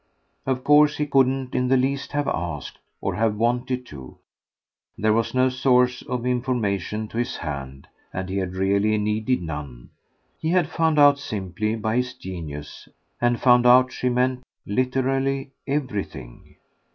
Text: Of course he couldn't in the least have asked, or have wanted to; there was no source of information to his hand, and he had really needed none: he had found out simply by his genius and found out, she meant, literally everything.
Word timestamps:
Of 0.47 0.63
course 0.63 0.97
he 0.97 1.05
couldn't 1.05 1.53
in 1.53 1.67
the 1.67 1.77
least 1.77 2.11
have 2.13 2.27
asked, 2.27 2.79
or 3.01 3.13
have 3.17 3.35
wanted 3.35 3.85
to; 3.93 4.17
there 4.97 5.13
was 5.13 5.35
no 5.35 5.47
source 5.49 6.01
of 6.01 6.25
information 6.25 7.07
to 7.09 7.19
his 7.19 7.35
hand, 7.37 7.87
and 8.11 8.27
he 8.27 8.37
had 8.37 8.55
really 8.55 8.97
needed 8.97 9.43
none: 9.43 9.91
he 10.39 10.49
had 10.49 10.67
found 10.71 10.97
out 10.97 11.19
simply 11.19 11.75
by 11.75 11.97
his 11.97 12.15
genius 12.15 12.89
and 13.21 13.39
found 13.39 13.67
out, 13.67 13.91
she 13.91 14.09
meant, 14.09 14.41
literally 14.65 15.51
everything. 15.67 16.55